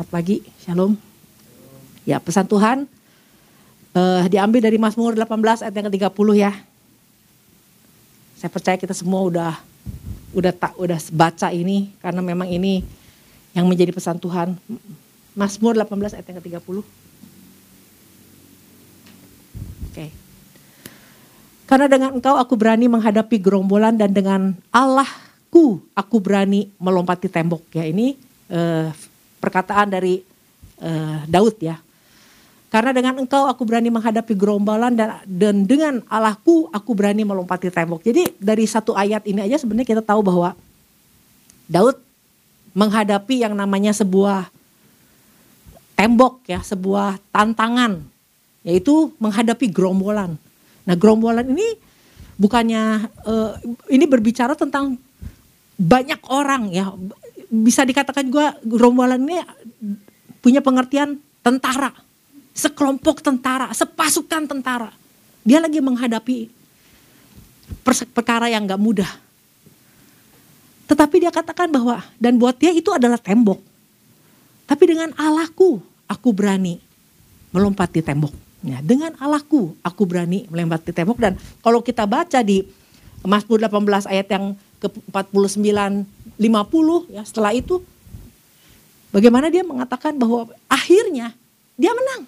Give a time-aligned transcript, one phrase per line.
[0.00, 0.96] Selamat pagi, Shalom.
[2.08, 2.88] Ya, pesan Tuhan
[3.92, 6.56] uh, diambil dari Mazmur 18 ayat yang ke-30 ya.
[8.40, 9.60] Saya percaya kita semua udah
[10.32, 12.80] udah tak udah baca ini karena memang ini
[13.52, 14.56] yang menjadi pesan Tuhan.
[15.36, 16.76] Mazmur 18 ayat yang ke-30.
[19.84, 20.06] Oke.
[21.68, 27.68] Karena dengan engkau aku berani menghadapi gerombolan dan dengan Allahku aku berani melompati tembok.
[27.76, 28.16] Ya ini
[28.48, 28.88] uh,
[29.40, 30.20] perkataan dari
[30.84, 31.80] uh, Daud ya.
[32.70, 38.06] Karena dengan engkau aku berani menghadapi gerombolan dan, dan dengan Allahku aku berani melompati tembok.
[38.06, 40.54] Jadi dari satu ayat ini aja sebenarnya kita tahu bahwa
[41.66, 41.98] Daud
[42.70, 44.46] menghadapi yang namanya sebuah
[45.98, 48.06] tembok ya, sebuah tantangan
[48.62, 50.38] yaitu menghadapi gerombolan.
[50.86, 51.74] Nah, gerombolan ini
[52.38, 53.52] bukannya uh,
[53.90, 54.94] ini berbicara tentang
[55.80, 56.92] banyak orang ya.
[57.50, 59.42] Bisa dikatakan juga gerombolan ini
[60.38, 61.90] punya pengertian tentara
[62.60, 64.90] sekelompok tentara, sepasukan tentara.
[65.46, 66.50] Dia lagi menghadapi
[68.12, 69.10] perkara yang gak mudah.
[70.90, 73.62] Tetapi dia katakan bahwa, dan buat dia itu adalah tembok.
[74.66, 75.78] Tapi dengan Allahku,
[76.10, 76.82] aku berani
[77.54, 78.34] melompati tembok.
[78.60, 81.16] Ya, dengan Allahku, aku berani melompati tembok.
[81.16, 82.66] Dan kalau kita baca di
[83.22, 84.44] Mazmur 18 ayat yang
[84.82, 85.62] ke-49,
[86.40, 87.84] 50, ya setelah itu,
[89.12, 91.36] bagaimana dia mengatakan bahwa akhirnya
[91.76, 92.24] dia menang.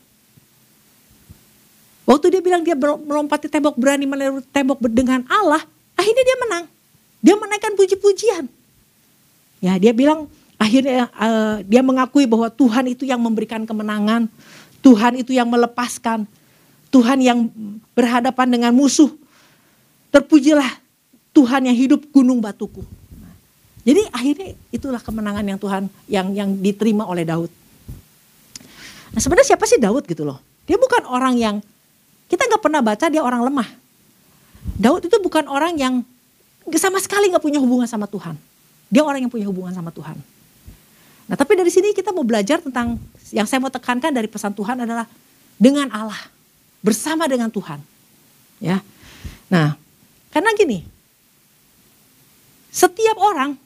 [2.04, 5.64] Waktu dia bilang dia melompati tembok berani melewati tembok dengan Allah,
[5.96, 6.64] akhirnya dia menang.
[7.24, 8.44] Dia menaikkan puji-pujian.
[9.64, 10.28] Ya, dia bilang
[10.60, 14.28] akhirnya uh, dia mengakui bahwa Tuhan itu yang memberikan kemenangan,
[14.84, 16.28] Tuhan itu yang melepaskan,
[16.92, 17.48] Tuhan yang
[17.96, 19.08] berhadapan dengan musuh.
[20.12, 20.68] Terpujilah
[21.32, 22.84] Tuhan yang hidup gunung batuku.
[23.82, 27.50] Jadi akhirnya itulah kemenangan yang Tuhan yang yang diterima oleh Daud.
[29.12, 30.38] Nah sebenarnya siapa sih Daud gitu loh?
[30.64, 31.56] Dia bukan orang yang
[32.30, 33.68] kita nggak pernah baca dia orang lemah.
[34.78, 35.94] Daud itu bukan orang yang
[36.78, 38.38] sama sekali nggak punya hubungan sama Tuhan.
[38.86, 40.14] Dia orang yang punya hubungan sama Tuhan.
[41.26, 43.02] Nah tapi dari sini kita mau belajar tentang
[43.34, 45.10] yang saya mau tekankan dari pesan Tuhan adalah
[45.58, 46.18] dengan Allah
[46.82, 47.78] bersama dengan Tuhan.
[48.62, 48.78] Ya,
[49.50, 49.74] nah
[50.30, 50.86] karena gini,
[52.70, 53.58] setiap orang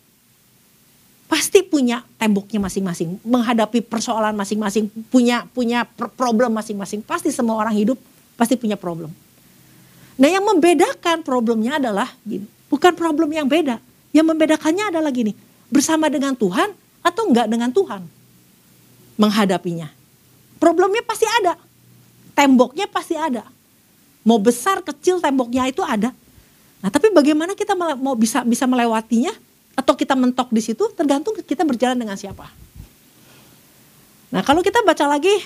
[1.26, 5.82] pasti punya temboknya masing-masing, menghadapi persoalan masing-masing, punya punya
[6.14, 7.02] problem masing-masing.
[7.02, 7.98] Pasti semua orang hidup
[8.38, 9.10] pasti punya problem.
[10.16, 13.82] Nah yang membedakan problemnya adalah gini, bukan problem yang beda.
[14.14, 15.36] Yang membedakannya adalah gini,
[15.68, 16.72] bersama dengan Tuhan
[17.04, 18.06] atau enggak dengan Tuhan
[19.20, 19.92] menghadapinya.
[20.56, 21.58] Problemnya pasti ada,
[22.32, 23.44] temboknya pasti ada.
[24.24, 26.14] Mau besar kecil temboknya itu ada.
[26.80, 29.34] Nah tapi bagaimana kita mau bisa bisa melewatinya
[29.76, 32.48] atau kita mentok di situ tergantung kita berjalan dengan siapa.
[34.32, 35.36] Nah kalau kita baca lagi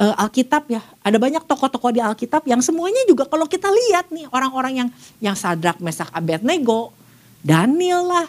[0.00, 0.82] uh, Alkitab ya.
[1.00, 4.88] Ada banyak tokoh-tokoh di Alkitab yang semuanya juga kalau kita lihat nih orang-orang yang
[5.20, 6.92] yang Sadrak, Mesak, Abednego,
[7.40, 8.26] Daniel lah,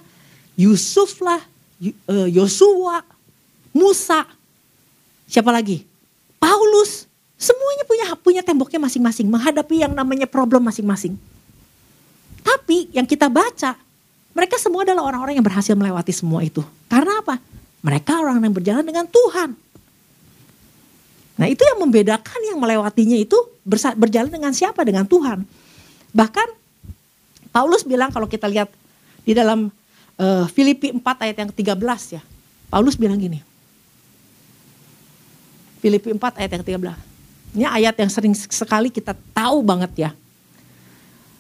[0.56, 1.42] Yusuf lah,
[1.82, 3.04] eh, Yosua,
[3.76, 4.26] Musa,
[5.28, 5.84] siapa lagi?
[6.38, 7.06] Paulus.
[7.38, 11.14] Semuanya punya punya temboknya masing-masing menghadapi yang namanya problem masing-masing.
[12.42, 13.78] Tapi yang kita baca,
[14.38, 16.62] mereka semua adalah orang-orang yang berhasil melewati semua itu.
[16.86, 17.42] Karena apa?
[17.82, 19.58] Mereka orang yang berjalan dengan Tuhan.
[21.42, 23.34] Nah itu yang membedakan yang melewatinya itu
[23.98, 24.86] berjalan dengan siapa?
[24.86, 25.42] Dengan Tuhan.
[26.14, 26.48] Bahkan
[27.50, 28.70] Paulus bilang kalau kita lihat
[29.26, 29.74] di dalam
[30.22, 32.22] uh, Filipi 4 ayat yang ke-13 ya.
[32.70, 33.42] Paulus bilang gini.
[35.82, 36.94] Filipi 4 ayat yang ke-13.
[37.58, 40.12] Ini ayat yang sering sekali kita tahu banget ya.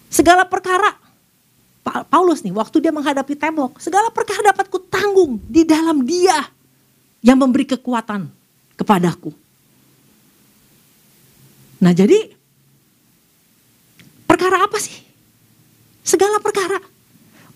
[0.09, 0.97] Segala perkara
[1.87, 6.47] Paulus nih waktu dia menghadapi tembok, segala perkara dapat kutanggung di dalam dia
[7.23, 8.27] yang memberi kekuatan
[8.77, 9.31] kepadaku.
[11.81, 12.33] Nah jadi
[14.25, 14.95] perkara apa sih?
[16.05, 16.79] Segala perkara.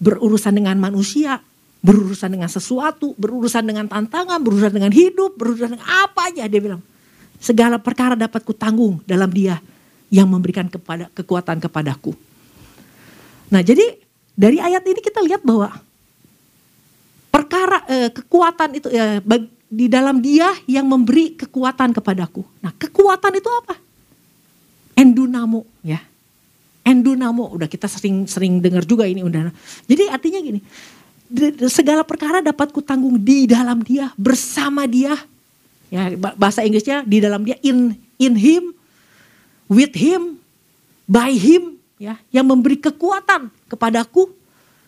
[0.02, 1.38] Berurusan dengan manusia,
[1.86, 6.82] berurusan dengan sesuatu, berurusan dengan tantangan, berurusan dengan hidup, berurusan dengan apa aja dia bilang.
[7.42, 9.62] Segala perkara dapat kutanggung dalam dia
[10.10, 12.18] yang memberikan kepada kekuatan kepadaku.
[13.54, 14.01] Nah jadi
[14.42, 15.70] dari ayat ini kita lihat bahwa
[17.30, 19.22] perkara eh, kekuatan itu eh,
[19.70, 22.42] di dalam dia yang memberi kekuatan kepadaku.
[22.66, 23.78] Nah kekuatan itu apa?
[25.02, 25.98] endunamo ya.
[26.82, 29.54] Endunamo udah kita sering sering dengar juga ini udah.
[29.86, 30.60] Jadi artinya gini,
[31.70, 35.14] segala perkara dapat kutanggung di dalam dia, bersama dia.
[35.92, 38.74] Ya, bahasa Inggrisnya di dalam dia in in him,
[39.70, 40.42] with him,
[41.06, 44.34] by him ya, yang memberi kekuatan kepadaku,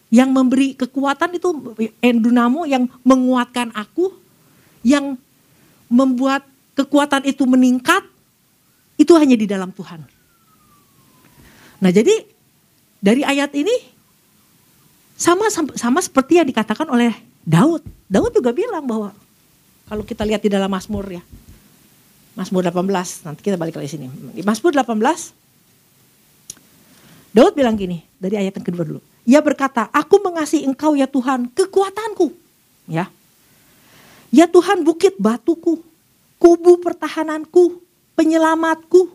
[0.10, 1.54] yang memberi kekuatan itu
[2.02, 4.10] endunamo yang menguatkan aku,
[4.82, 5.14] yang
[5.86, 6.42] membuat
[6.74, 8.02] kekuatan itu meningkat
[8.98, 10.02] itu hanya di dalam Tuhan.
[11.78, 12.26] Nah, jadi
[12.98, 13.94] dari ayat ini
[15.14, 17.14] sama sama seperti yang dikatakan oleh
[17.46, 17.86] Daud.
[18.10, 19.14] Daud juga bilang bahwa
[19.86, 21.22] kalau kita lihat di dalam Mazmur ya.
[22.34, 24.10] Mazmur 18, nanti kita balik lagi sini.
[24.34, 25.43] Di Mazmur 18
[27.34, 29.02] Daud bilang gini, dari ayat yang kedua dulu.
[29.26, 32.30] Ia berkata, "Aku mengasihi Engkau ya Tuhan, kekuatanku."
[32.86, 33.10] Ya.
[34.30, 35.82] Ya Tuhan bukit batuku,
[36.38, 37.82] kubu pertahananku,
[38.14, 39.10] penyelamatku,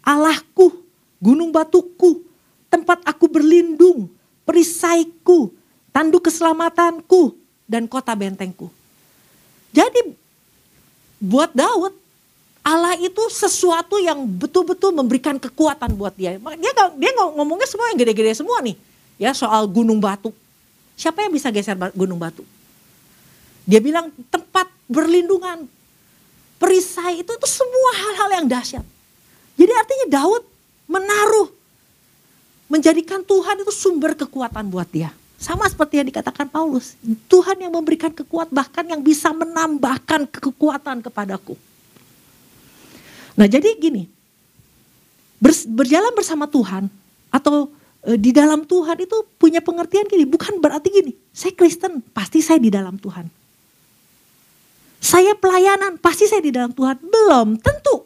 [0.00, 0.72] Allahku,
[1.20, 2.24] gunung batuku,
[2.72, 4.08] tempat aku berlindung,
[4.48, 5.52] perisaiku,
[5.92, 7.36] tanduk keselamatanku,
[7.68, 8.72] dan kota bentengku.
[9.68, 10.16] Jadi
[11.20, 11.92] buat Daud,
[12.68, 16.36] Allah itu sesuatu yang betul-betul memberikan kekuatan buat dia.
[16.36, 18.76] Dia dia ngomongnya semua yang gede-gede semua nih.
[19.16, 20.36] Ya soal gunung batu.
[20.92, 22.44] Siapa yang bisa geser gunung batu?
[23.64, 25.64] Dia bilang tempat berlindungan.
[26.60, 28.84] Perisai itu itu semua hal-hal yang dahsyat.
[29.56, 30.44] Jadi artinya Daud
[30.92, 31.48] menaruh
[32.68, 35.08] menjadikan Tuhan itu sumber kekuatan buat dia.
[35.40, 37.00] Sama seperti yang dikatakan Paulus,
[37.32, 41.56] Tuhan yang memberikan kekuatan bahkan yang bisa menambahkan kekuatan kepadaku.
[43.38, 44.10] Nah jadi gini,
[45.70, 46.90] berjalan bersama Tuhan
[47.30, 47.70] atau
[48.02, 52.58] e, di dalam Tuhan itu punya pengertian gini, bukan berarti gini, saya Kristen pasti saya
[52.58, 53.30] di dalam Tuhan.
[54.98, 58.02] Saya pelayanan pasti saya di dalam Tuhan, belum tentu.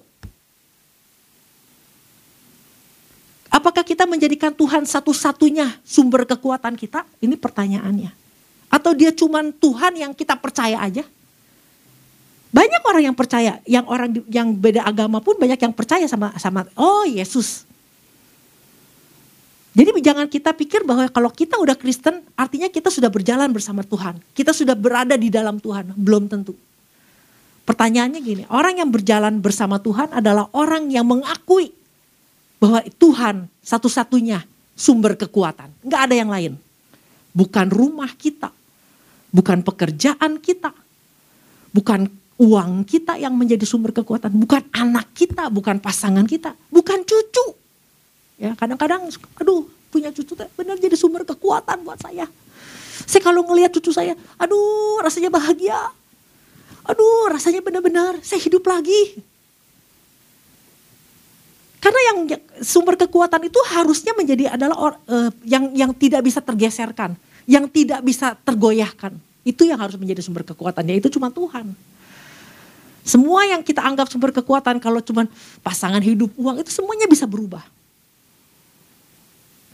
[3.49, 7.09] Apakah kita menjadikan Tuhan satu-satunya sumber kekuatan kita?
[7.21, 8.13] Ini pertanyaannya.
[8.69, 11.05] Atau dia cuma Tuhan yang kita percaya aja?
[12.53, 16.69] Banyak orang yang percaya, yang orang yang beda agama pun banyak yang percaya sama sama
[16.77, 17.65] oh Yesus.
[19.73, 24.21] Jadi jangan kita pikir bahwa kalau kita udah Kristen artinya kita sudah berjalan bersama Tuhan.
[24.37, 26.53] Kita sudah berada di dalam Tuhan, belum tentu.
[27.65, 31.73] Pertanyaannya gini, orang yang berjalan bersama Tuhan adalah orang yang mengakui
[32.61, 34.45] bahwa Tuhan satu-satunya
[34.77, 35.73] sumber kekuatan.
[35.81, 36.53] Enggak ada yang lain.
[37.33, 38.53] Bukan rumah kita,
[39.33, 40.77] bukan pekerjaan kita,
[41.73, 42.13] bukan
[42.43, 47.55] uang kita yang menjadi sumber kekuatan, bukan anak kita, bukan pasangan kita, bukan cucu.
[48.43, 49.07] Ya, kadang-kadang
[49.39, 52.27] aduh, punya cucu benar jadi sumber kekuatan buat saya.
[53.07, 55.79] Saya kalau ngelihat cucu saya, aduh rasanya bahagia.
[56.83, 59.23] Aduh rasanya benar-benar saya hidup lagi.
[61.79, 62.19] Karena yang
[62.63, 67.15] sumber kekuatan itu harusnya menjadi adalah or, uh, yang yang tidak bisa tergeserkan,
[67.47, 69.15] yang tidak bisa tergoyahkan.
[69.43, 71.75] Itu yang harus menjadi sumber kekuatannya itu cuma Tuhan.
[73.03, 75.27] Semua yang kita anggap sumber kekuatan kalau cuma
[75.61, 77.67] pasangan hidup uang itu semuanya bisa berubah.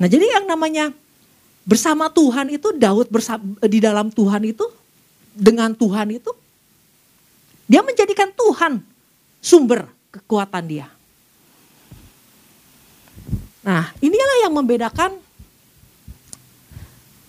[0.01, 0.91] Nah jadi yang namanya
[1.69, 4.65] bersama Tuhan itu Daud bersama, di dalam Tuhan itu
[5.37, 6.33] dengan Tuhan itu
[7.69, 8.81] dia menjadikan Tuhan
[9.45, 10.89] sumber kekuatan dia.
[13.61, 15.21] Nah, inilah yang membedakan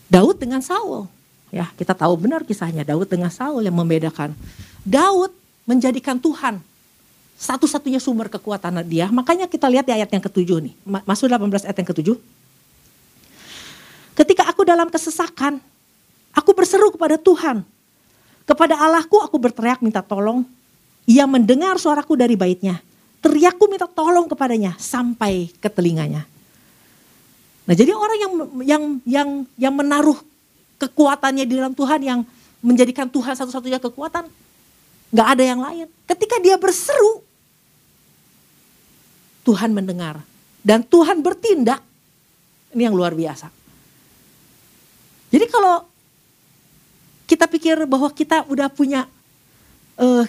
[0.08, 1.12] Daud dengan Saul.
[1.52, 4.32] Ya, kita tahu benar kisahnya Daud dengan Saul yang membedakan.
[4.88, 5.36] Daud
[5.70, 6.58] menjadikan Tuhan
[7.38, 9.06] satu-satunya sumber kekuatan dia.
[9.14, 10.74] Makanya kita lihat di ayat yang ketujuh nih.
[11.06, 12.18] Masuk 18 ayat yang ketujuh.
[14.18, 15.62] Ketika aku dalam kesesakan,
[16.34, 17.62] aku berseru kepada Tuhan.
[18.50, 20.42] Kepada Allahku aku berteriak minta tolong.
[21.06, 22.82] Ia mendengar suaraku dari baitnya
[23.20, 26.24] teriakku minta tolong kepadanya sampai ke telinganya.
[27.68, 28.34] Nah, jadi orang yang
[28.66, 30.18] yang yang yang menaruh
[30.80, 32.20] kekuatannya di dalam Tuhan yang
[32.64, 34.26] menjadikan Tuhan satu-satunya kekuatan,
[35.10, 35.88] nggak ada yang lain.
[36.06, 37.22] Ketika dia berseru,
[39.46, 40.22] Tuhan mendengar
[40.62, 41.82] dan Tuhan bertindak.
[42.70, 43.50] Ini yang luar biasa.
[45.34, 45.82] Jadi kalau
[47.26, 49.10] kita pikir bahwa kita udah punya,
[49.98, 50.26] uh,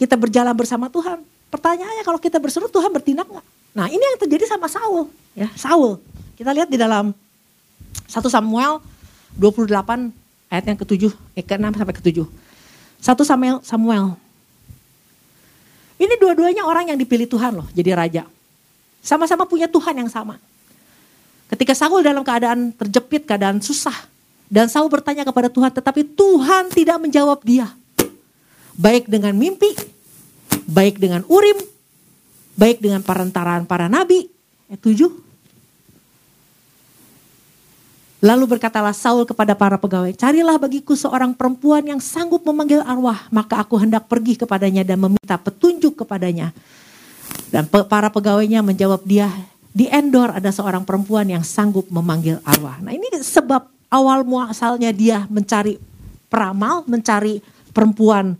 [0.00, 3.46] kita berjalan bersama Tuhan, Pertanyaannya kalau kita berseru Tuhan bertindak nggak?
[3.74, 5.10] Nah ini yang terjadi sama Saul.
[5.34, 5.98] ya Saul.
[6.38, 7.10] Kita lihat di dalam
[8.06, 8.78] 1 Samuel
[9.34, 10.14] 28
[10.50, 12.22] ayat yang ke-7, eh ke-6 sampai ke-7.
[13.00, 14.14] 1 Samuel, Samuel.
[16.00, 18.22] Ini dua-duanya orang yang dipilih Tuhan loh jadi raja.
[19.00, 20.36] Sama-sama punya Tuhan yang sama.
[21.48, 23.96] Ketika Saul dalam keadaan terjepit, keadaan susah.
[24.50, 27.68] Dan Saul bertanya kepada Tuhan tetapi Tuhan tidak menjawab dia.
[28.76, 29.72] Baik dengan mimpi
[30.70, 31.58] baik dengan Urim,
[32.54, 34.30] baik dengan perantaraan para nabi.
[34.70, 35.29] Ayat 7.
[38.20, 43.64] Lalu berkatalah Saul kepada para pegawai, carilah bagiku seorang perempuan yang sanggup memanggil arwah, maka
[43.64, 46.52] aku hendak pergi kepadanya dan meminta petunjuk kepadanya.
[47.48, 49.32] Dan para pegawainya menjawab dia,
[49.72, 52.76] di Endor ada seorang perempuan yang sanggup memanggil arwah.
[52.84, 55.80] Nah ini sebab awal muasalnya dia mencari
[56.28, 57.40] peramal, mencari
[57.72, 58.36] perempuan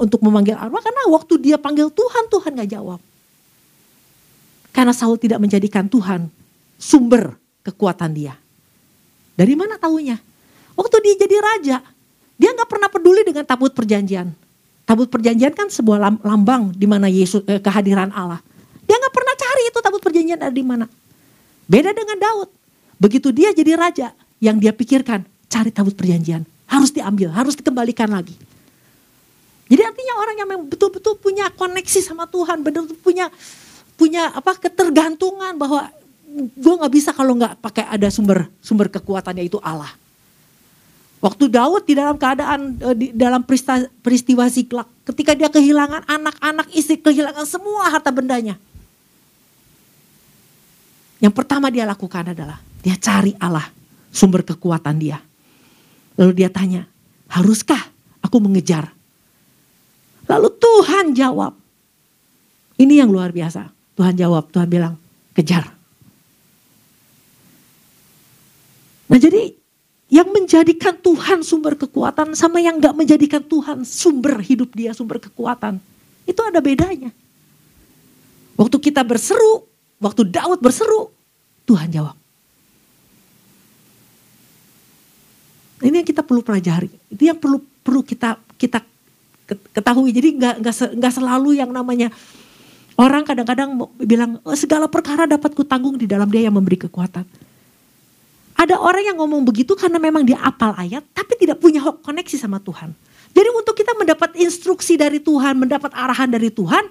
[0.00, 3.00] untuk memanggil arwah karena waktu dia panggil Tuhan, Tuhan gak jawab.
[4.72, 6.32] Karena Saul tidak menjadikan Tuhan
[6.80, 8.40] sumber kekuatan dia.
[9.34, 10.16] Dari mana tahunya?
[10.74, 11.76] Waktu dia jadi raja,
[12.38, 14.30] dia nggak pernah peduli dengan tabut perjanjian.
[14.84, 18.42] Tabut perjanjian kan sebuah lambang di mana Yesus eh, kehadiran Allah.
[18.84, 20.86] Dia nggak pernah cari itu tabut perjanjian ada di mana.
[21.64, 22.50] Beda dengan Daud.
[23.00, 28.34] Begitu dia jadi raja, yang dia pikirkan cari tabut perjanjian harus diambil, harus dikembalikan lagi.
[29.64, 33.26] Jadi artinya orang yang betul-betul punya koneksi sama Tuhan, benar-benar punya
[33.94, 35.88] punya apa ketergantungan bahwa
[36.34, 39.90] gue nggak bisa kalau nggak pakai ada sumber sumber kekuatannya itu Allah.
[41.22, 44.44] Waktu Daud di dalam keadaan eh, di dalam peristiwa, peristiwa
[45.08, 48.58] ketika dia kehilangan anak-anak istri, kehilangan semua harta bendanya.
[51.22, 53.64] Yang pertama dia lakukan adalah dia cari Allah,
[54.12, 55.16] sumber kekuatan dia.
[56.20, 56.84] Lalu dia tanya,
[57.32, 57.80] haruskah
[58.20, 58.92] aku mengejar?
[60.28, 61.56] Lalu Tuhan jawab.
[62.74, 63.70] Ini yang luar biasa.
[63.94, 64.94] Tuhan jawab, Tuhan bilang,
[65.34, 65.73] kejar.
[69.08, 69.52] Nah jadi
[70.12, 75.80] yang menjadikan Tuhan sumber kekuatan sama yang gak menjadikan Tuhan sumber hidup dia, sumber kekuatan.
[76.24, 77.10] Itu ada bedanya.
[78.54, 79.66] Waktu kita berseru,
[79.98, 81.10] waktu Daud berseru,
[81.66, 82.16] Tuhan jawab.
[85.84, 86.88] Ini yang kita perlu pelajari.
[87.10, 88.80] Itu yang perlu perlu kita kita
[89.74, 90.14] ketahui.
[90.14, 90.54] Jadi nggak
[90.96, 92.08] nggak selalu yang namanya
[92.96, 97.26] orang kadang-kadang bilang oh, segala perkara dapat kutanggung di dalam Dia yang memberi kekuatan.
[98.54, 102.62] Ada orang yang ngomong begitu karena memang dia apal ayat tapi tidak punya koneksi sama
[102.62, 102.94] Tuhan.
[103.34, 106.86] Jadi untuk kita mendapat instruksi dari Tuhan, mendapat arahan dari Tuhan,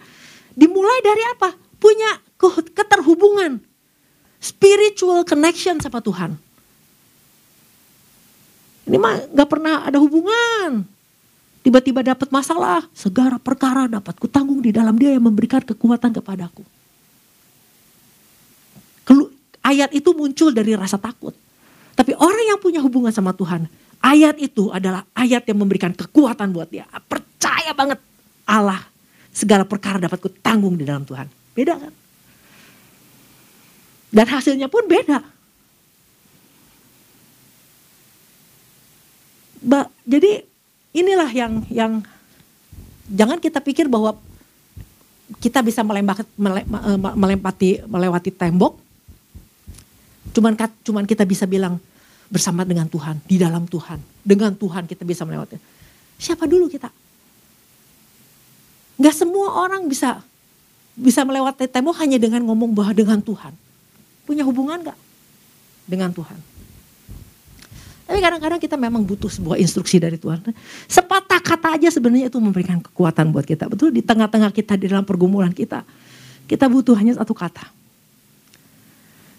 [0.52, 1.56] dimulai dari apa?
[1.80, 2.20] Punya
[2.76, 3.64] keterhubungan,
[4.44, 6.36] spiritual connection sama Tuhan.
[8.84, 10.84] Ini mah gak pernah ada hubungan.
[11.64, 16.68] Tiba-tiba dapat masalah, segala perkara dapat kutanggung di dalam dia yang memberikan kekuatan kepadaku.
[19.64, 21.32] Ayat itu muncul dari rasa takut.
[21.94, 23.70] Tapi orang yang punya hubungan sama Tuhan,
[24.02, 26.90] ayat itu adalah ayat yang memberikan kekuatan buat dia.
[27.06, 28.02] Percaya banget
[28.44, 28.82] Allah
[29.34, 31.30] segala perkara dapat kutanggung di dalam Tuhan.
[31.54, 31.94] Beda kan?
[34.14, 35.26] Dan hasilnya pun beda.
[39.64, 40.44] Ba, jadi
[40.92, 42.04] inilah yang yang
[43.10, 44.20] jangan kita pikir bahwa
[45.40, 48.83] kita bisa melempati, melewati tembok
[50.34, 51.78] Cuman cuman kita bisa bilang
[52.28, 54.02] bersama dengan Tuhan, di dalam Tuhan.
[54.26, 55.62] Dengan Tuhan kita bisa melewati.
[56.18, 56.90] Siapa dulu kita?
[58.98, 60.22] Gak semua orang bisa
[60.94, 63.54] bisa melewati tembok hanya dengan ngomong bahwa dengan Tuhan.
[64.26, 64.98] Punya hubungan gak
[65.86, 66.40] dengan Tuhan?
[68.04, 70.44] Tapi kadang-kadang kita memang butuh sebuah instruksi dari Tuhan.
[70.86, 73.66] Sepatah kata aja sebenarnya itu memberikan kekuatan buat kita.
[73.72, 75.82] Betul di tengah-tengah kita, di dalam pergumulan kita.
[76.46, 77.83] Kita butuh hanya satu kata.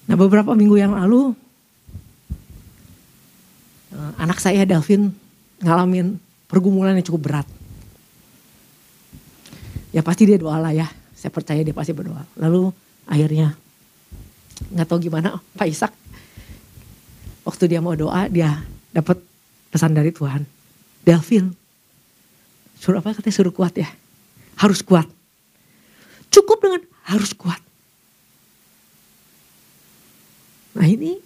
[0.05, 1.33] Nah beberapa minggu yang lalu
[3.93, 5.13] eh, anak saya Delvin
[5.65, 7.47] ngalamin pergumulan yang cukup berat.
[9.95, 12.27] Ya pasti dia doa lah ya, saya percaya dia pasti berdoa.
[12.37, 12.75] Lalu
[13.09, 13.55] akhirnya
[14.75, 15.93] nggak tahu gimana Pak Ishak
[17.45, 19.21] waktu dia mau doa dia dapat
[19.73, 20.45] pesan dari Tuhan.
[21.05, 21.53] Delvin,
[22.81, 23.89] suruh apa katanya suruh kuat ya,
[24.57, 25.05] harus kuat.
[26.33, 27.61] Cukup dengan harus kuat.
[30.75, 31.17] Nah ini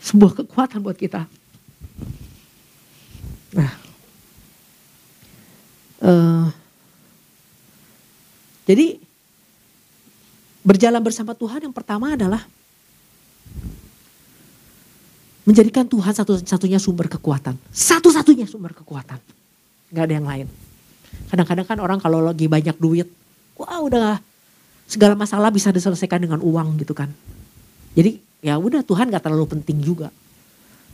[0.00, 1.28] sebuah kekuatan buat kita.
[3.48, 3.72] Nah,
[6.04, 6.46] uh,
[8.68, 9.00] jadi
[10.64, 12.44] berjalan bersama Tuhan yang pertama adalah
[15.48, 17.56] menjadikan Tuhan satu-satunya sumber kekuatan.
[17.72, 19.16] Satu-satunya sumber kekuatan.
[19.88, 20.46] Gak ada yang lain.
[21.32, 23.08] Kadang-kadang kan orang kalau lagi banyak duit,
[23.56, 24.20] wah udah
[24.84, 27.08] segala masalah bisa diselesaikan dengan uang gitu kan.
[27.96, 30.08] Jadi ya udah Tuhan gak terlalu penting juga.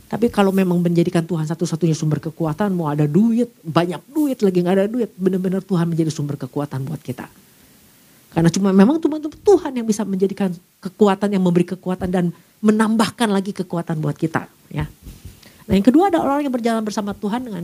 [0.05, 4.75] Tapi kalau memang menjadikan Tuhan satu-satunya sumber kekuatan, mau ada duit, banyak duit lagi gak
[4.77, 7.25] ada duit, benar-benar Tuhan menjadi sumber kekuatan buat kita.
[8.35, 10.51] Karena cuma memang cuma Tuhan yang bisa menjadikan
[10.83, 12.25] kekuatan yang memberi kekuatan dan
[12.59, 14.85] menambahkan lagi kekuatan buat kita, ya.
[15.65, 17.63] Nah yang kedua ada orang yang berjalan bersama Tuhan dengan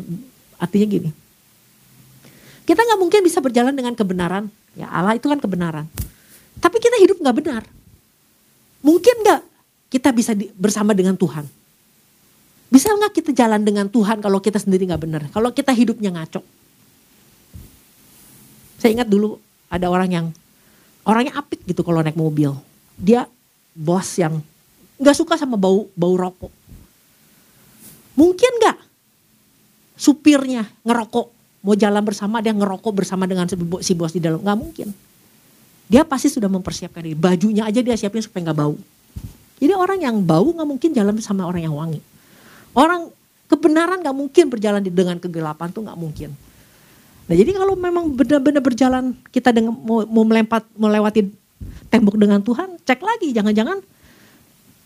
[0.58, 1.10] artinya gini.
[2.64, 5.86] Kita nggak mungkin bisa berjalan dengan kebenaran, ya Allah itu kan kebenaran.
[6.64, 7.64] Tapi kita hidup nggak benar.
[8.80, 9.42] Mungkin nggak
[9.92, 11.44] kita bisa di, bersama dengan Tuhan?
[12.72, 15.22] Bisa nggak kita jalan dengan Tuhan kalau kita sendiri nggak benar?
[15.36, 16.40] Kalau kita hidupnya ngaco?
[18.80, 19.36] Saya ingat dulu
[19.68, 20.26] ada orang yang
[21.04, 22.56] orangnya apik gitu kalau naik mobil.
[22.96, 23.28] Dia
[23.76, 24.40] bos yang
[24.96, 26.50] nggak suka sama bau bau rokok.
[28.16, 28.78] Mungkin nggak
[30.00, 31.28] supirnya ngerokok
[31.62, 33.46] mau jalan bersama dia ngerokok bersama dengan
[33.86, 34.90] si bos di dalam nggak mungkin
[35.86, 38.74] dia pasti sudah mempersiapkan diri bajunya aja dia siapin supaya nggak bau
[39.62, 42.02] jadi orang yang bau nggak mungkin jalan bersama orang yang wangi.
[42.74, 43.14] Orang
[43.46, 46.34] kebenaran nggak mungkin berjalan dengan kegelapan tuh nggak mungkin.
[47.30, 51.30] Nah jadi kalau memang benar-benar berjalan kita dengan mau, mau melempar melewati
[51.94, 53.86] tembok dengan Tuhan cek lagi jangan-jangan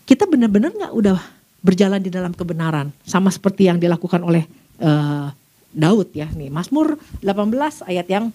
[0.03, 1.17] kita benar-benar nggak udah
[1.63, 4.43] berjalan di dalam kebenaran sama seperti yang dilakukan oleh
[4.83, 5.31] uh,
[5.71, 6.27] Daud ya.
[6.35, 8.27] Nih Mazmur 18 ayat yang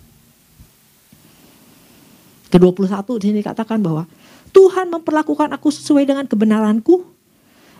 [2.51, 4.09] ke-21 di sini dikatakan bahwa
[4.51, 7.07] Tuhan memperlakukan aku sesuai dengan kebenaranku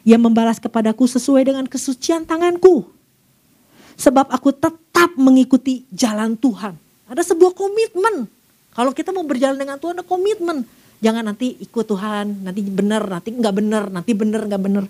[0.07, 2.89] yang membalas kepadaku sesuai dengan kesucian tanganku
[4.01, 6.75] sebab aku tetap mengikuti jalan Tuhan
[7.11, 8.31] ada sebuah komitmen
[8.73, 10.65] kalau kita mau berjalan dengan Tuhan ada komitmen
[11.05, 14.85] jangan nanti ikut Tuhan nanti benar nanti nggak benar nanti benar nggak benar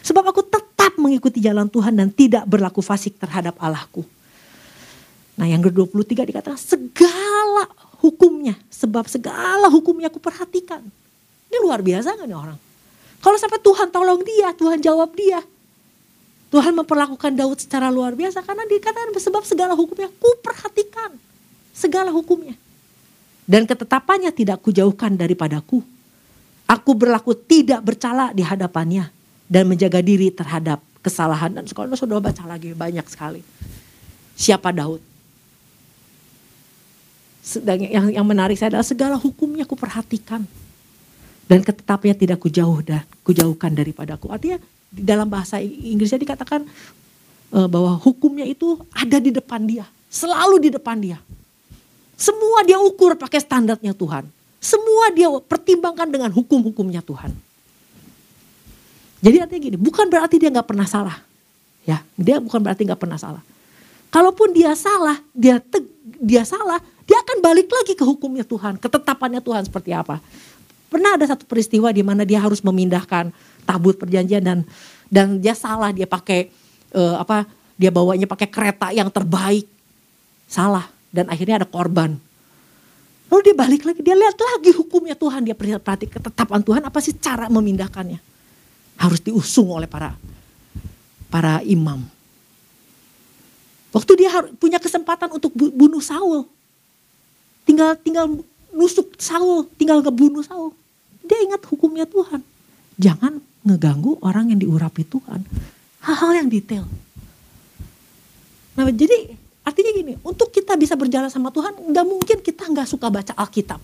[0.00, 4.04] Sebab aku tetap mengikuti jalan Tuhan dan tidak berlaku fasik terhadap Allahku.
[5.36, 7.68] Nah yang ke-23 dikatakan segala
[8.00, 8.56] hukumnya.
[8.72, 10.84] Sebab segala hukumnya aku perhatikan.
[11.50, 12.58] Ini luar biasa gak nih orang?
[13.20, 15.42] Kalau sampai Tuhan tolong dia, Tuhan jawab dia.
[16.50, 21.14] Tuhan memperlakukan Daud secara luar biasa karena dikatakan sebab segala hukumnya ku perhatikan.
[21.74, 22.54] Segala hukumnya.
[23.46, 25.82] Dan ketetapannya tidak kujauhkan daripadaku.
[26.70, 29.10] Aku berlaku tidak bercala di hadapannya
[29.50, 33.40] dan menjaga diri terhadap kesalahan dan sekolah sudah baca lagi banyak sekali
[34.36, 35.00] siapa Daud
[37.64, 40.44] yang yang menarik saya adalah segala hukumnya aku perhatikan
[41.50, 46.62] dan ketetapannya tidak kujauh dan kujauhkan daripadaku artinya di dalam bahasa Inggrisnya dikatakan
[47.50, 51.18] uh, bahwa hukumnya itu ada di depan dia selalu di depan dia
[52.14, 54.30] semua dia ukur pakai standarnya Tuhan
[54.62, 57.34] semua dia pertimbangkan dengan hukum-hukumnya Tuhan
[59.20, 61.20] jadi artinya gini, bukan berarti dia nggak pernah salah.
[61.84, 63.44] Ya, dia bukan berarti nggak pernah salah.
[64.08, 65.84] Kalaupun dia salah, dia te,
[66.18, 70.18] dia salah, dia akan balik lagi ke hukumnya Tuhan, ketetapannya Tuhan seperti apa.
[70.90, 73.30] Pernah ada satu peristiwa di mana dia harus memindahkan
[73.62, 74.58] tabut perjanjian dan
[75.06, 76.50] dan dia salah, dia pakai
[76.98, 77.46] uh, apa?
[77.78, 79.70] Dia bawanya pakai kereta yang terbaik.
[80.50, 82.18] Salah dan akhirnya ada korban.
[83.30, 87.14] Lalu dia balik lagi, dia lihat lagi hukumnya Tuhan, dia perhatikan ketetapan Tuhan apa sih
[87.14, 88.18] cara memindahkannya
[88.98, 90.18] harus diusung oleh para
[91.30, 92.02] para imam.
[93.94, 96.46] Waktu dia punya kesempatan untuk bunuh Saul,
[97.62, 98.26] tinggal tinggal
[98.74, 100.74] nusuk Saul, tinggal kebunuh Saul.
[101.30, 102.42] Dia ingat hukumnya Tuhan.
[102.98, 105.46] Jangan ngeganggu orang yang diurapi Tuhan.
[106.02, 106.90] Hal-hal yang detail.
[108.74, 113.06] Nah jadi artinya gini, untuk kita bisa berjalan sama Tuhan, nggak mungkin kita nggak suka
[113.06, 113.78] baca Alkitab.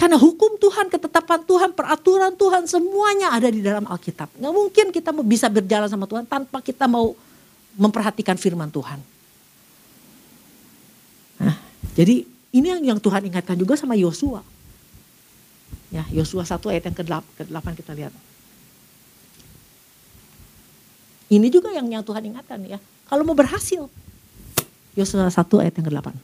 [0.00, 4.32] Karena hukum Tuhan, ketetapan Tuhan, peraturan Tuhan semuanya ada di dalam Alkitab.
[4.40, 7.12] Nggak mungkin kita bisa berjalan sama Tuhan tanpa kita mau
[7.76, 8.96] memperhatikan firman Tuhan.
[11.44, 11.56] Nah,
[11.92, 14.40] jadi ini yang, yang Tuhan ingatkan juga sama Yosua.
[15.90, 18.14] Ya, Yosua 1 ayat yang ke-8 kita lihat.
[21.30, 22.78] Ini juga yang yang Tuhan ingatkan ya.
[23.10, 23.90] Kalau mau berhasil.
[24.94, 26.14] Yosua 1 ayat yang ke-8.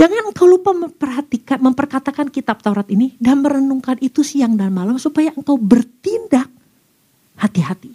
[0.00, 5.28] Jangan engkau lupa memperhatikan, memperkatakan kitab Taurat ini dan merenungkan itu siang dan malam supaya
[5.36, 6.48] engkau bertindak
[7.36, 7.92] hati-hati.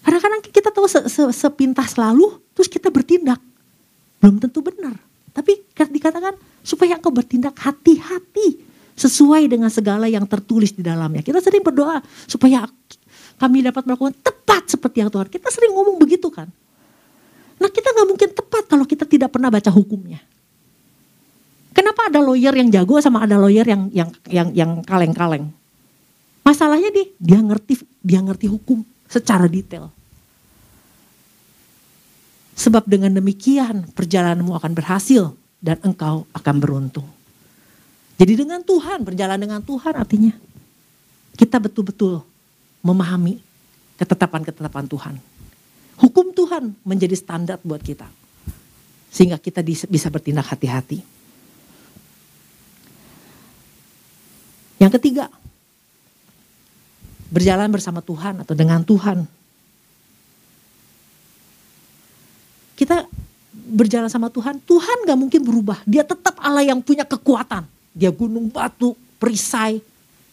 [0.00, 3.36] Kadang-kadang kita tahu se -se sepintas lalu terus kita bertindak.
[4.16, 4.96] Belum tentu benar.
[5.36, 8.60] Tapi dikatakan supaya engkau bertindak hati-hati
[9.00, 11.24] sesuai dengan segala yang tertulis di dalamnya.
[11.24, 12.68] Kita sering berdoa supaya
[13.40, 15.28] kami dapat melakukan tepat seperti yang Tuhan.
[15.32, 16.52] Kita sering ngomong begitu kan.
[17.60, 20.20] Nah kita nggak mungkin tepat kalau kita tidak pernah baca hukumnya.
[21.72, 25.48] Kenapa ada lawyer yang jago sama ada lawyer yang yang yang yang kaleng-kaleng?
[26.44, 29.88] Masalahnya di dia ngerti dia ngerti hukum secara detail.
[32.60, 37.06] Sebab dengan demikian perjalananmu akan berhasil dan engkau akan beruntung.
[38.16, 40.32] Jadi dengan Tuhan, berjalan dengan Tuhan artinya
[41.36, 42.20] kita betul-betul
[42.84, 43.40] memahami
[43.96, 45.14] ketetapan-ketetapan Tuhan.
[46.00, 48.08] Hukum Tuhan menjadi standar buat kita.
[49.12, 51.04] Sehingga kita bisa bertindak hati-hati.
[54.80, 55.28] Yang ketiga,
[57.28, 59.28] berjalan bersama Tuhan atau dengan Tuhan.
[62.80, 63.04] Kita
[63.70, 65.78] berjalan sama Tuhan, Tuhan gak mungkin berubah.
[65.86, 67.64] Dia tetap Allah yang punya kekuatan.
[67.94, 69.80] Dia gunung batu, perisai,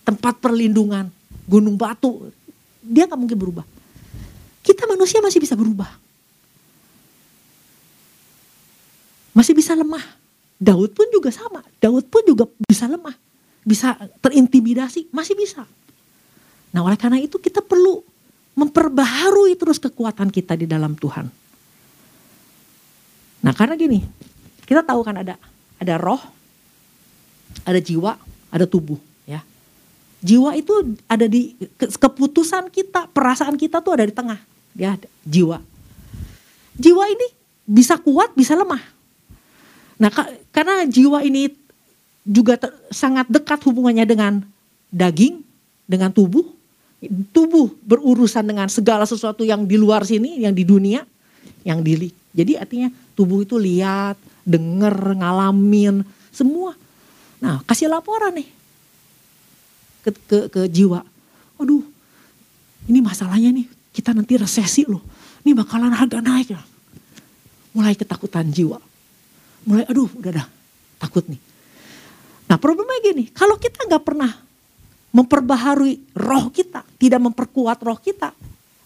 [0.01, 1.07] tempat perlindungan,
[1.45, 2.33] gunung batu.
[2.81, 3.65] Dia gak mungkin berubah.
[4.65, 5.87] Kita manusia masih bisa berubah.
[9.31, 10.03] Masih bisa lemah.
[10.57, 11.61] Daud pun juga sama.
[11.77, 13.13] Daud pun juga bisa lemah.
[13.61, 15.63] Bisa terintimidasi, masih bisa.
[16.73, 18.01] Nah oleh karena itu kita perlu
[18.57, 21.29] memperbaharui terus kekuatan kita di dalam Tuhan.
[23.41, 24.01] Nah karena gini,
[24.65, 25.35] kita tahu kan ada
[25.77, 26.21] ada roh,
[27.63, 28.17] ada jiwa,
[28.49, 28.97] ada tubuh
[29.27, 29.45] ya.
[30.17, 34.41] Jiwa itu ada di keputusan kita, perasaan kita tuh ada di tengah.
[34.77, 35.61] Ya, jiwa.
[36.77, 37.27] Jiwa ini
[37.65, 38.81] bisa kuat, bisa lemah.
[39.97, 40.09] Nah,
[40.53, 41.49] karena jiwa ini
[42.21, 42.57] juga
[42.93, 44.33] sangat dekat hubungannya dengan
[44.93, 45.41] daging,
[45.89, 46.45] dengan tubuh.
[47.29, 51.05] Tubuh berurusan dengan segala sesuatu yang di luar sini, yang di dunia,
[51.61, 56.77] yang di Jadi artinya tubuh itu lihat, denger, ngalamin, semua.
[57.41, 58.49] Nah, kasih laporan nih
[60.05, 61.01] ke, ke, ke jiwa.
[61.57, 61.81] Aduh,
[62.85, 65.01] ini masalahnya nih, kita nanti resesi loh.
[65.41, 66.61] Ini bakalan harga naik ya.
[67.73, 68.77] Mulai ketakutan jiwa.
[69.65, 70.47] Mulai, aduh udah dah,
[71.01, 71.41] takut nih.
[72.47, 74.31] Nah problemnya gini, kalau kita nggak pernah
[75.11, 78.31] memperbaharui roh kita, tidak memperkuat roh kita,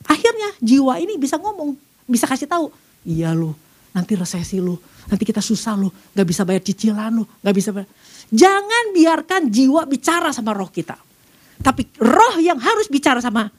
[0.10, 1.78] akhirnya jiwa ini bisa ngomong,
[2.10, 2.74] bisa kasih tahu,
[3.06, 3.54] iya loh,
[3.91, 7.89] nanti resesi lo, nanti kita susah lo, nggak bisa bayar cicilan lo, nggak bisa bayar.
[8.32, 10.95] Jangan biarkan jiwa bicara sama roh kita.
[11.62, 13.51] Tapi roh yang harus bicara sama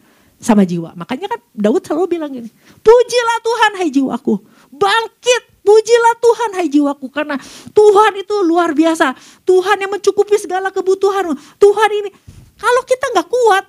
[0.42, 0.96] sama jiwa.
[0.98, 2.50] Makanya kan Daud selalu bilang gini,
[2.82, 4.34] pujilah Tuhan hai jiwaku,
[4.74, 7.38] bangkit Pujilah Tuhan hai jiwaku karena
[7.70, 9.14] Tuhan itu luar biasa.
[9.46, 11.38] Tuhan yang mencukupi segala kebutuhan.
[11.38, 12.10] Tuhan ini
[12.58, 13.64] kalau kita nggak kuat,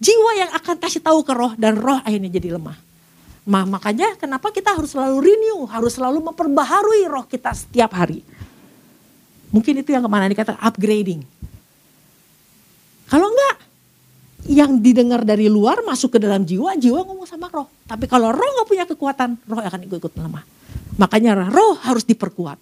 [0.00, 2.91] jiwa yang akan kasih tahu ke roh dan roh akhirnya jadi lemah.
[3.42, 8.22] Nah, makanya kenapa kita harus selalu renew, harus selalu memperbaharui roh kita setiap hari.
[9.50, 11.26] Mungkin itu yang ke mana dikata upgrading.
[13.10, 13.56] Kalau enggak,
[14.48, 17.68] yang didengar dari luar masuk ke dalam jiwa, jiwa ngomong sama roh.
[17.86, 20.44] Tapi kalau roh nggak punya kekuatan, roh akan ikut-ikut lemah.
[20.98, 22.58] Makanya roh harus diperkuat.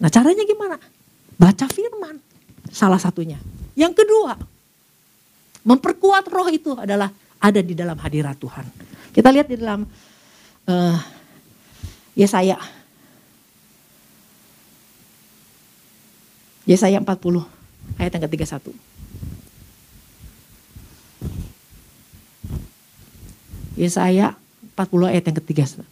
[0.00, 0.76] Nah caranya gimana?
[1.36, 2.16] Baca firman.
[2.72, 3.36] Salah satunya.
[3.76, 4.36] Yang kedua,
[5.64, 8.66] memperkuat roh itu adalah ada di dalam hadirat Tuhan.
[9.10, 9.86] Kita lihat di dalam
[10.70, 10.98] uh,
[12.14, 12.58] Yesaya.
[16.68, 17.10] Yesaya 40
[17.98, 18.70] ayat yang ke-31.
[23.80, 24.38] Yesaya
[24.78, 25.82] 40 ayat yang ke-31.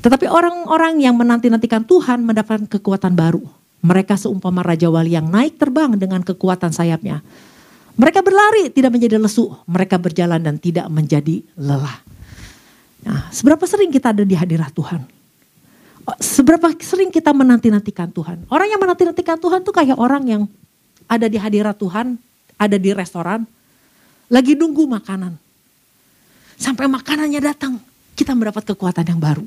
[0.00, 3.44] Tetapi orang-orang yang menanti-nantikan Tuhan mendapatkan kekuatan baru.
[3.80, 7.24] Mereka seumpama Raja Wali yang naik terbang dengan kekuatan sayapnya.
[8.00, 9.52] Mereka berlari tidak menjadi lesu.
[9.68, 12.00] Mereka berjalan dan tidak menjadi lelah.
[13.04, 15.04] Nah, seberapa sering kita ada di hadirat Tuhan?
[16.08, 18.48] Oh, seberapa sering kita menanti-nantikan Tuhan?
[18.48, 20.42] Orang yang menanti-nantikan Tuhan tuh kayak orang yang
[21.04, 22.16] ada di hadirat Tuhan,
[22.56, 23.44] ada di restoran,
[24.32, 25.36] lagi nunggu makanan.
[26.56, 27.76] Sampai makanannya datang,
[28.16, 29.44] kita mendapat kekuatan yang baru.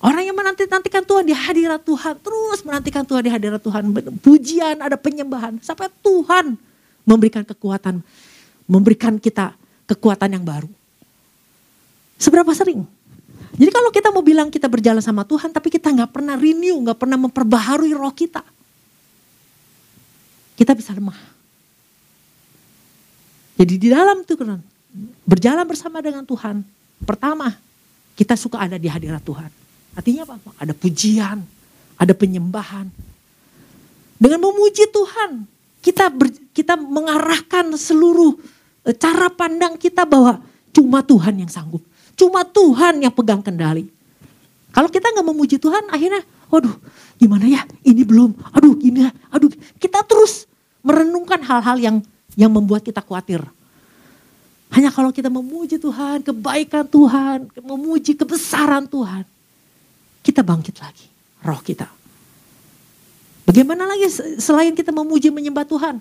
[0.00, 3.82] Orang yang menanti-nantikan Tuhan di hadirat Tuhan, terus menantikan Tuhan di hadirat Tuhan.
[4.24, 5.60] Pujian, ada penyembahan.
[5.60, 6.71] Sampai Tuhan
[7.02, 8.02] memberikan kekuatan,
[8.66, 9.54] memberikan kita
[9.86, 10.70] kekuatan yang baru.
[12.18, 12.86] Seberapa sering?
[13.52, 16.96] Jadi kalau kita mau bilang kita berjalan sama Tuhan, tapi kita nggak pernah renew, nggak
[16.96, 18.40] pernah memperbaharui roh kita.
[20.56, 21.18] Kita bisa lemah.
[23.60, 24.32] Jadi di dalam itu
[25.28, 26.64] berjalan bersama dengan Tuhan.
[27.04, 27.52] Pertama,
[28.16, 29.50] kita suka ada di hadirat Tuhan.
[29.92, 30.36] Artinya apa?
[30.56, 31.44] Ada pujian,
[32.00, 32.88] ada penyembahan.
[34.16, 35.44] Dengan memuji Tuhan,
[35.82, 38.38] kita ber, kita mengarahkan seluruh
[38.86, 40.38] e, cara pandang kita bahwa
[40.70, 41.82] cuma Tuhan yang sanggup.
[42.14, 43.90] Cuma Tuhan yang pegang kendali.
[44.72, 46.72] Kalau kita nggak memuji Tuhan, akhirnya, waduh,
[47.20, 47.66] gimana ya?
[47.84, 48.32] Ini belum.
[48.56, 49.52] Aduh, gini, aduh.
[49.76, 50.48] Kita terus
[50.80, 51.96] merenungkan hal-hal yang
[52.38, 53.44] yang membuat kita khawatir.
[54.72, 59.28] Hanya kalau kita memuji Tuhan, kebaikan Tuhan, memuji kebesaran Tuhan,
[60.24, 61.12] kita bangkit lagi
[61.44, 61.90] roh kita.
[63.42, 64.06] Bagaimana lagi
[64.38, 65.98] selain kita memuji menyembah Tuhan?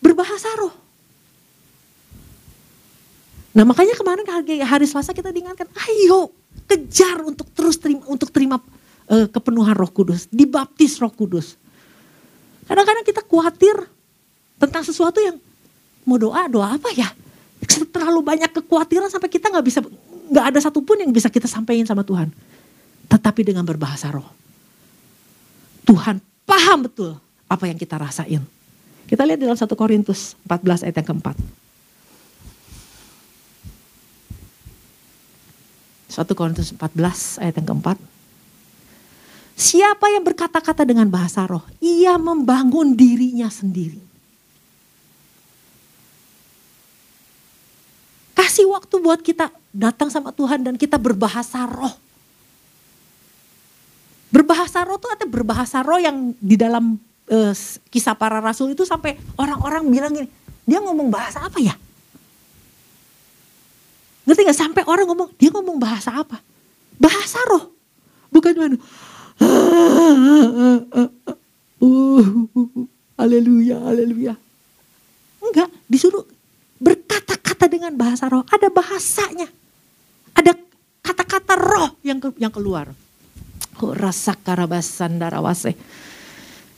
[0.00, 0.74] Berbahasa roh.
[3.54, 4.26] Nah makanya kemarin
[4.66, 6.34] hari Selasa kita diingatkan, ayo
[6.66, 8.58] kejar untuk terus terima untuk terima
[9.06, 11.54] uh, kepenuhan Roh Kudus, dibaptis Roh Kudus.
[12.66, 13.76] Kadang-kadang kita khawatir
[14.58, 15.38] tentang sesuatu yang
[16.02, 17.14] mau doa, doa apa ya?
[17.94, 19.80] Terlalu banyak kekhawatiran sampai kita nggak bisa
[20.34, 22.32] nggak ada satupun yang bisa kita sampaikan sama Tuhan
[23.08, 24.26] tetapi dengan berbahasa roh.
[25.84, 28.42] Tuhan paham betul apa yang kita rasain.
[29.04, 31.36] Kita lihat dalam 1 Korintus 14 ayat yang keempat.
[36.14, 37.98] 1 Korintus 14 ayat yang keempat.
[39.54, 44.02] Siapa yang berkata-kata dengan bahasa roh, ia membangun dirinya sendiri.
[48.34, 51.94] Kasih waktu buat kita datang sama Tuhan dan kita berbahasa roh.
[54.34, 56.98] Berbahasa roh itu ada berbahasa roh yang di dalam
[57.30, 57.54] uh,
[57.86, 60.26] kisah para rasul itu sampai orang-orang bilang gini,
[60.66, 61.78] dia ngomong bahasa apa ya?
[64.26, 64.58] Ngerti gak?
[64.58, 66.42] Sampai orang ngomong, dia ngomong bahasa apa?
[66.98, 67.70] Bahasa roh.
[68.34, 68.76] Bukan mana.
[73.14, 74.34] Haleluya, haleluya.
[75.38, 76.26] Enggak, disuruh
[76.82, 78.42] berkata-kata dengan bahasa roh.
[78.50, 79.46] Ada bahasanya.
[80.34, 80.58] Ada
[81.06, 82.90] kata-kata roh yang yang keluar.
[83.74, 85.74] Rasa karabasandarawase.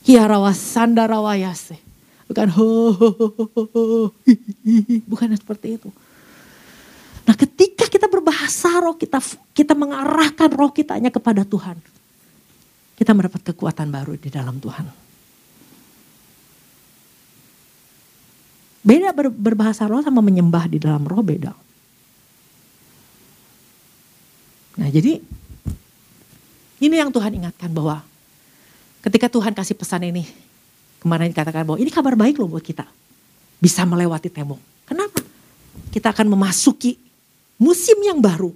[0.06, 1.76] Hiarawasandarawayase.
[2.26, 3.86] Bukan ho, ho, ho, ho, ho,
[5.10, 5.90] bukan seperti itu.
[7.26, 9.18] Nah ketika kita berbahasa roh, kita
[9.54, 11.78] kita mengarahkan roh kita hanya kepada Tuhan.
[12.96, 14.86] Kita mendapat kekuatan baru di dalam Tuhan.
[18.86, 21.50] Beda ber, berbahasa roh sama menyembah di dalam roh beda.
[24.78, 25.18] Nah jadi
[26.82, 28.04] ini yang Tuhan ingatkan bahwa
[29.00, 30.28] ketika Tuhan kasih pesan ini,
[31.00, 32.84] kemarin dikatakan bahwa ini kabar baik loh buat kita.
[33.56, 34.60] Bisa melewati tembok.
[34.84, 35.24] Kenapa?
[35.88, 37.00] Kita akan memasuki
[37.56, 38.52] musim yang baru.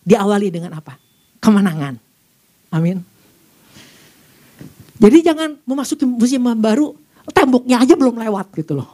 [0.00, 0.96] Diawali dengan apa?
[1.36, 2.00] Kemenangan.
[2.72, 3.04] Amin.
[5.00, 6.92] Jadi jangan memasuki musim yang baru,
[7.32, 8.88] temboknya aja belum lewat gitu loh.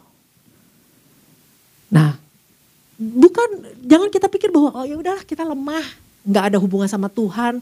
[1.91, 2.15] Nah,
[2.99, 5.87] bukan jangan kita pikir bahwa oh ya udahlah kita lemah,
[6.27, 7.59] nggak ada hubungan sama Tuhan,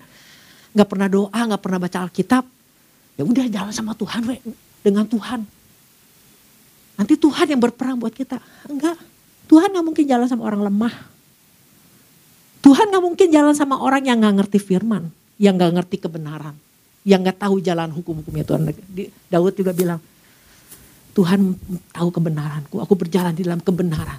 [0.74, 2.44] nggak pernah doa, nggak pernah baca Alkitab.
[3.14, 4.42] Ya udah jalan sama Tuhan, we,
[4.82, 5.46] dengan Tuhan.
[6.94, 8.42] Nanti Tuhan yang berperang buat kita.
[8.66, 8.98] Enggak,
[9.46, 10.94] Tuhan nggak mungkin jalan sama orang lemah.
[12.64, 16.56] Tuhan nggak mungkin jalan sama orang yang nggak ngerti firman, yang nggak ngerti kebenaran,
[17.06, 18.72] yang nggak tahu jalan hukum-hukumnya Tuhan.
[19.30, 20.00] Daud juga bilang,
[21.14, 21.54] Tuhan
[21.94, 24.18] tahu kebenaranku, aku berjalan di dalam kebenaran.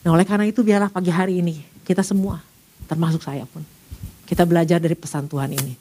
[0.00, 2.40] Nah oleh karena itu biarlah pagi hari ini kita semua,
[2.88, 3.60] termasuk saya pun,
[4.30, 5.74] kita belajar dari pesan Tuhan ini.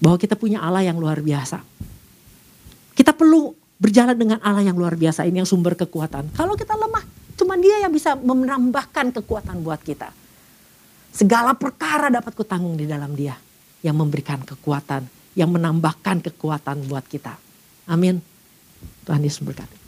[0.00, 1.60] Bahwa kita punya Allah yang luar biasa.
[2.96, 6.32] Kita perlu berjalan dengan Allah yang luar biasa ini yang sumber kekuatan.
[6.32, 7.04] Kalau kita lemah,
[7.36, 10.16] cuma dia yang bisa menambahkan kekuatan buat kita.
[11.12, 13.36] Segala perkara dapat kutanggung di dalam dia
[13.84, 15.04] yang memberikan kekuatan,
[15.36, 17.36] yang menambahkan kekuatan buat kita.
[17.84, 18.24] Amin.
[19.04, 19.81] Tuhan Yesus berkati.